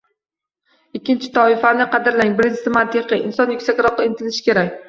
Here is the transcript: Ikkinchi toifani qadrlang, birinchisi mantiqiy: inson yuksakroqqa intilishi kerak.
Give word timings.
Ikkinchi 0.99 1.29
toifani 1.35 1.87
qadrlang, 1.97 2.33
birinchisi 2.41 2.75
mantiqiy: 2.79 3.23
inson 3.29 3.55
yuksakroqqa 3.57 4.09
intilishi 4.13 4.47
kerak. 4.51 4.77